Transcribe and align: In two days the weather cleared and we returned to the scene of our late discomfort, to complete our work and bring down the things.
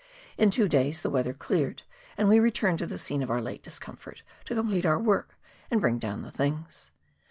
In 0.35 0.49
two 0.49 0.67
days 0.67 1.03
the 1.03 1.11
weather 1.11 1.31
cleared 1.31 1.83
and 2.17 2.27
we 2.27 2.39
returned 2.39 2.79
to 2.79 2.87
the 2.87 2.97
scene 2.97 3.21
of 3.21 3.29
our 3.29 3.39
late 3.39 3.61
discomfort, 3.61 4.23
to 4.45 4.55
complete 4.55 4.83
our 4.83 4.97
work 4.97 5.37
and 5.69 5.79
bring 5.79 5.99
down 5.99 6.23
the 6.23 6.31
things. 6.31 6.89